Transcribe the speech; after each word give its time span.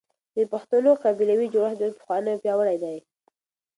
د 0.35 0.37
پښتنو 0.51 0.91
قبيلوي 1.03 1.47
جوړښت 1.53 1.79
ډېر 1.81 1.91
پخوانی 1.97 2.29
او 2.33 2.41
پياوړی 2.43 2.77
دی. 2.83 2.97